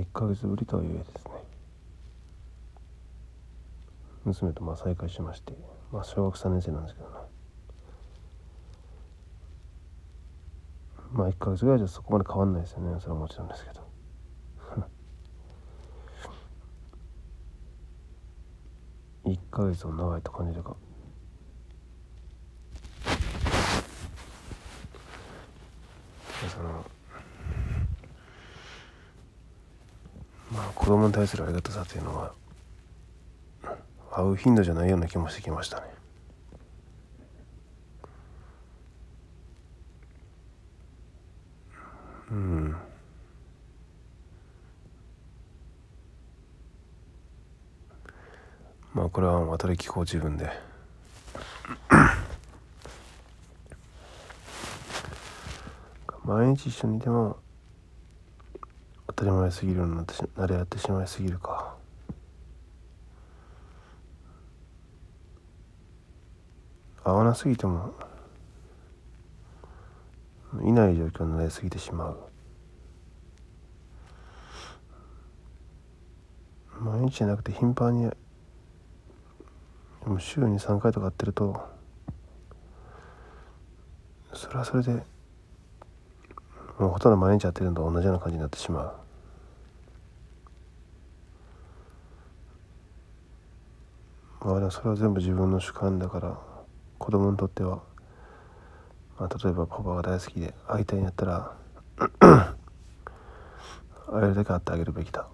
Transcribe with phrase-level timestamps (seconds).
[0.00, 1.14] 1ヶ月ぶりとはいえですね。
[4.24, 5.52] 娘とまあ再会しまして
[5.92, 7.14] まあ小学3年生なんですけどね。
[11.12, 12.98] まあ1ヶ月ぐらいじゃそこまで変わんないですよね。
[12.98, 13.80] それはもちろんですけど。
[19.30, 20.74] 1ヶ月も長いと感じるか
[26.48, 26.84] その
[30.60, 32.34] まあ子供に対するありがたさというのは
[34.12, 35.86] 会う頻度じゃないような気もしてきましたね。
[42.30, 42.76] うん。
[48.92, 50.50] まあこれは後で聞こう自分で。
[56.22, 57.38] 毎日一緒にいても
[59.20, 61.76] 当たり前すぎるようになってし慣れ合ってしまいすぎるか。
[67.04, 67.92] 合わなすぎても
[70.62, 72.18] いない状況になりすぎてしまう。
[76.80, 78.10] 毎日じゃなくて頻繁に
[80.06, 81.68] も週に3回とか会ってると
[84.32, 84.92] それはそれで
[86.78, 89.09] もうほとんど毎日会ってるのと同じような感じになってしまう。
[94.40, 96.38] まあそれは全部自分の主観だから
[96.98, 97.82] 子供にとっては、
[99.18, 101.56] まあ、例えばパパが大好きで会いたいんやったら
[104.12, 105.28] あれだけ会ってあげるべきだ。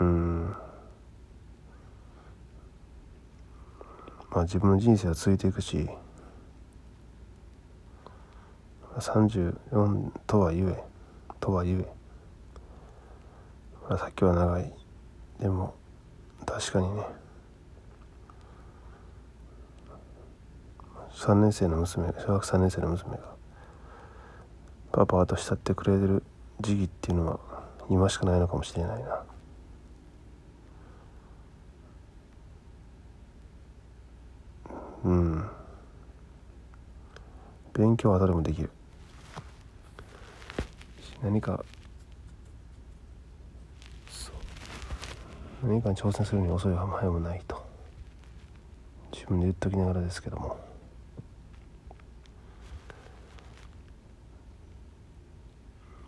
[0.00, 0.56] うん。
[4.30, 5.88] まあ自分の人生は続いていくし
[8.98, 10.87] 34とはいえ。
[11.48, 11.74] とはいえ、
[13.88, 14.70] まあ、先は長い。
[15.40, 15.74] でも
[16.44, 17.02] 確かにね。
[21.10, 23.22] 3年生の娘小学3年生の娘が
[24.92, 26.22] パパと慕ってくれてる
[26.60, 27.40] 時期っていうのは
[27.88, 29.22] 今しかないのかもしれないな。
[35.04, 35.44] うん。
[37.72, 38.70] 勉強は誰もできる。
[41.22, 41.64] 何か
[45.62, 47.66] 何かに挑戦するに遅いは早もないと。
[49.12, 50.56] 自分で言っときながらですけども。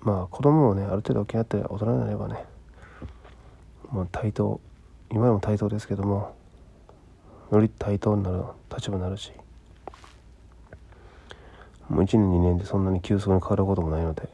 [0.03, 2.44] まあ子供もねある程度大きくなって大人になればね
[3.91, 4.59] もう対等
[5.10, 6.34] 今でも対等ですけども
[7.53, 8.42] より対等になる
[8.75, 9.31] 立場になるし
[11.91, 14.28] もう1年2年でそんなに急速に変わることもないので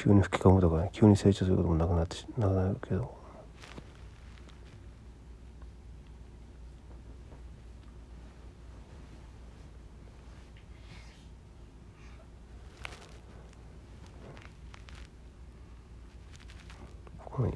[0.00, 3.18] 急に吹き込むとか、ね、急に成長することもなくなってなくなるけど。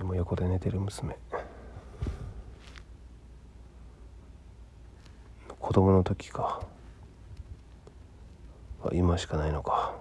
[0.01, 1.17] 今横で寝てる娘。
[5.61, 6.61] 子供の時か。
[8.93, 9.95] 今しかないのか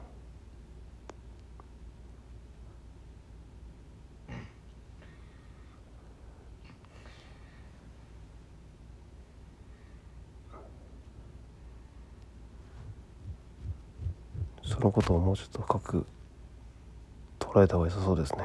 [14.81, 16.06] そことをもうちょっと深く
[17.40, 18.44] 捉えた方が良さそうですね。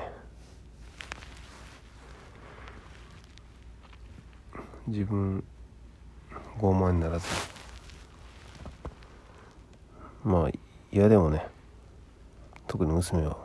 [4.87, 5.43] 自分
[6.59, 7.27] 傲慢にならず。
[10.25, 10.51] まあ
[10.93, 11.47] 嫌でもね
[12.67, 13.37] 特に娘は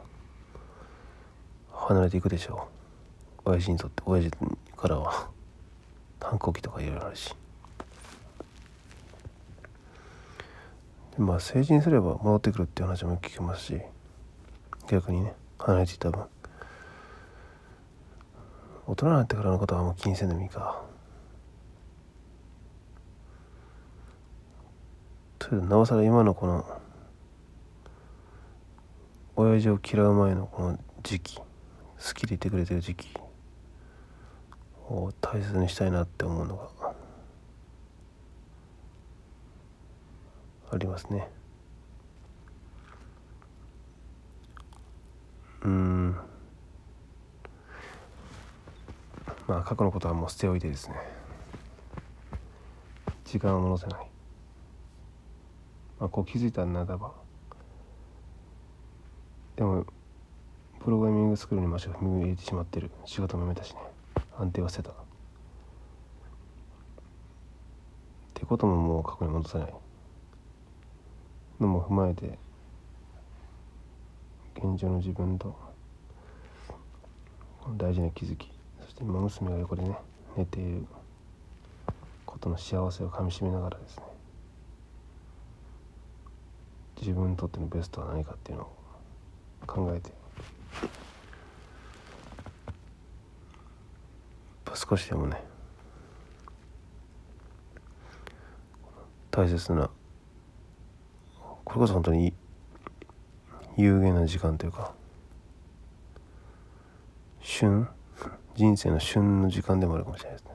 [1.73, 2.67] 離れていくでしょ
[3.45, 3.49] う。
[3.49, 4.37] 親父にとって親父
[4.77, 5.27] からは
[6.19, 7.35] 反抗期とかいろいろあるし。
[11.17, 13.81] まあ成人すれば戻ってくるっていう話も聞きますし
[14.87, 16.23] 逆にね離れていた分。
[18.87, 20.83] 大人になってからのことはもう気にせんでもいいか。
[25.51, 26.65] なおさら今のこの
[29.35, 31.43] 親父を嫌う前のこの時期好
[32.15, 33.09] きでいてくれてる時期
[34.87, 36.80] を大切にしたいなって思うのが
[40.71, 41.29] ありますね。
[45.63, 46.15] うん。
[49.47, 50.95] まあ過去のことはもう捨ておいてですね。
[53.25, 53.99] 時間を戻せない、
[55.99, 57.11] まあ、こう気づいたならば。
[59.55, 59.85] でも
[60.83, 62.89] プログラミングスクールに足を踏み入れてしまってる。
[63.05, 63.81] 仕事も辞めたしね。
[64.39, 64.91] 安定は捨てた。
[64.91, 64.95] っ
[68.33, 69.73] てことももう過去に戻せない。
[71.61, 72.37] のも踏まえて
[74.55, 75.55] 現状の自分と
[77.77, 78.49] 大事な気づき
[78.83, 79.95] そして今娘が横でね
[80.35, 80.85] 寝ている
[82.25, 84.03] ことの幸せをかみしめながらですね
[86.99, 88.67] 自分にとってのベストは何かっていうのを
[89.67, 90.11] 考えて
[94.73, 95.43] 少しでもね
[99.29, 99.89] 大切な
[101.71, 102.33] これこそ本当に
[103.77, 104.93] 有限な時間というか
[107.39, 107.87] 旬？
[108.55, 110.51] 人生の旬の時間でもあるかもしれないですね。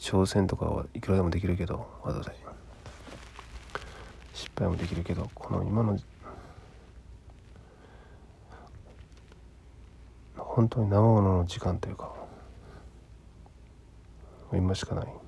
[0.00, 2.32] 挑戦とかはいくらでもできるけどわざわざ
[4.34, 5.96] 失敗もできるけどこの今の
[10.36, 12.12] 本当に生ものの時間というか
[14.52, 15.21] 今しかない。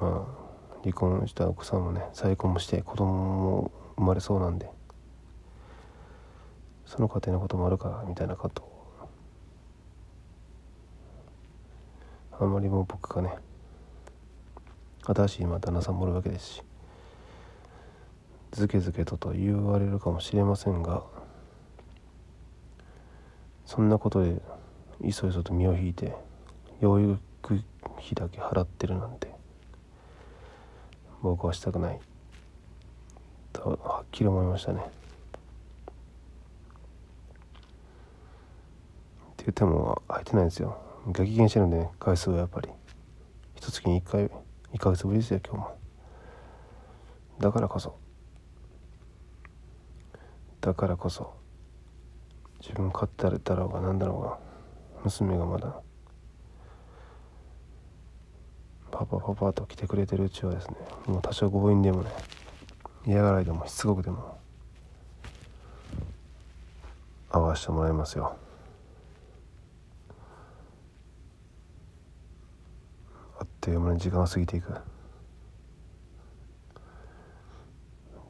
[0.00, 0.44] まあ
[0.82, 4.68] 離婚した奥さんもね再婚もして子供も生まれそうなんで
[6.86, 8.74] その家庭のこともあるかみたいなこと
[12.38, 13.34] あまりもう僕がね
[15.02, 16.62] 新しいま旦那さんもおるわけですし
[18.52, 21.02] ずけずけとと言われるかもしれませんが
[23.66, 24.40] そんなことで
[25.02, 26.14] いそいそと身を引いて
[26.80, 27.64] 養育費
[28.14, 29.23] だけ払ってるなんて
[31.24, 31.98] 僕はしたくない。
[33.54, 34.80] とはっきり思いましたね。
[34.80, 34.84] っ
[39.36, 40.76] て言っても入ってないんですよ。
[41.06, 42.68] 激減してるんで、ね、回数はやっぱり。
[43.56, 44.30] 一月に1回
[44.74, 45.78] 1ヶ月ぶりですよ今日も。
[47.38, 47.96] だからこそ。
[50.60, 51.32] だからこそ。
[52.60, 54.38] 自分飼ってたろうが何だろうが
[55.04, 55.80] 娘がまだ
[58.94, 60.76] パパパパと来てくれてるうちはですね
[61.06, 62.10] もう多少強引でもね
[63.04, 64.38] 嫌がらいでもしつこくでも
[67.28, 68.36] 会わしてもらいますよ。
[73.40, 74.72] あっという間に時間が過ぎていく。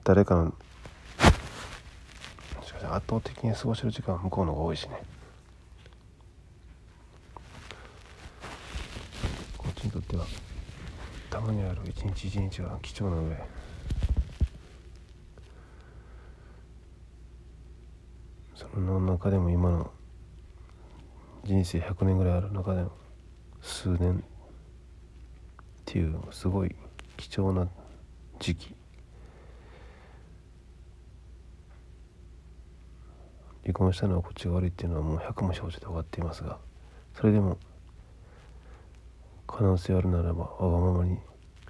[0.03, 0.55] 誰かの
[2.63, 5.03] しかし圧倒的に過ごしてる時間は向こうの方が多いしね
[9.57, 10.27] こっちにとっては
[11.35, 13.37] たまにある一日一日は貴重な上。
[18.55, 19.91] その中でも今の
[21.43, 22.93] 人生100年ぐらいある中での
[23.61, 24.23] 数年っ
[25.85, 26.77] ていうすごい
[27.17, 27.67] 貴重な
[28.39, 28.77] 時期。
[33.65, 36.59] 離婚したのはこっちが悪いっていうのはもう100も承知で終わっていますが
[37.17, 37.59] それでも
[39.57, 41.17] 可能性あるならばわがままに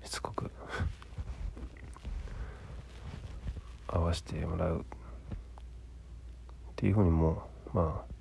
[0.03, 0.49] しつこく
[3.87, 4.81] 合わせてもらう。
[4.81, 4.85] っ
[6.77, 7.43] ていうふうにも
[7.75, 8.13] うまあ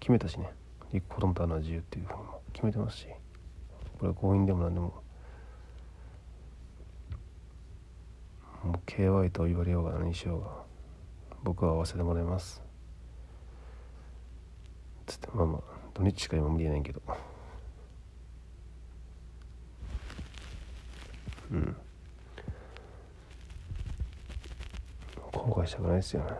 [0.00, 0.52] 決めたしね。
[1.08, 3.06] 子供と会うのは自由っていうふうにも決めてますし。
[3.98, 5.02] これは強引でも何でも。
[8.64, 10.62] もう KY と言われようが何しようが
[11.42, 12.62] 僕は合わせてもらいます。
[15.06, 15.62] つってまあまあ
[15.94, 17.00] 土日しか今無理やないけど。
[21.50, 21.76] うん。
[25.32, 26.30] 後悔したくないですよね。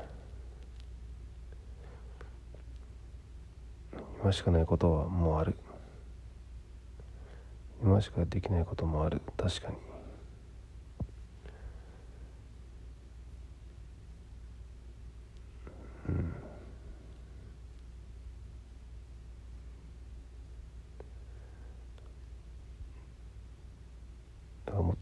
[4.22, 5.54] 今しかないことはもうある。
[7.82, 9.20] 今しかできないこともある。
[9.36, 9.76] 確かに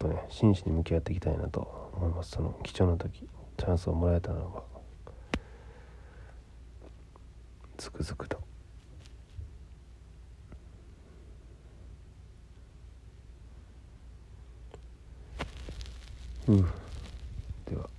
[0.04, 2.32] とね真摯に向き合っていきたいなと思います。
[2.32, 4.62] その貴重な時チャンスをもらえたならば
[7.78, 8.38] つくづくと。
[16.48, 16.56] うん。
[17.64, 17.93] では。